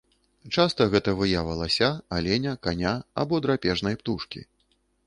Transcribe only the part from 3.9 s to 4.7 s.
птушкі.